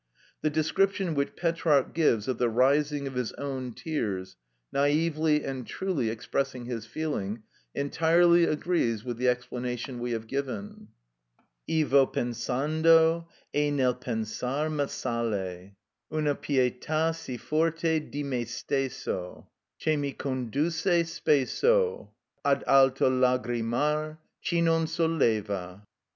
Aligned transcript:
The 0.41 0.49
description 0.49 1.13
which 1.13 1.35
Petrarch 1.35 1.93
gives 1.93 2.27
of 2.27 2.39
the 2.39 2.49
rising 2.49 3.05
of 3.05 3.13
his 3.13 3.33
own 3.33 3.71
tears, 3.73 4.35
naïvely 4.73 5.45
and 5.45 5.67
truly 5.67 6.09
expressing 6.09 6.65
his 6.65 6.87
feeling, 6.87 7.43
entirely 7.75 8.45
agrees 8.45 9.05
with 9.05 9.17
the 9.17 9.27
explanation 9.27 9.99
we 9.99 10.09
have 10.13 10.25
given— 10.25 10.87
"I 11.69 11.83
vo 11.83 12.07
pensando: 12.07 13.27
e 13.53 13.69
nel 13.69 13.93
pensar 13.93 14.65
m' 14.65 14.79
assale 14.79 15.75
Una 16.11 16.33
pietà 16.33 17.13
si 17.15 17.37
forte 17.37 17.99
di 17.99 18.23
me 18.23 18.45
stesso, 18.45 19.45
Che 19.79 19.95
mi 19.97 20.13
conduce 20.13 21.03
spesso, 21.05 22.09
Ad 22.43 22.63
alto 22.65 23.07
lagrimar, 23.07 24.17
ch'i 24.43 24.63
non 24.63 24.87
soleva." 24.87 25.83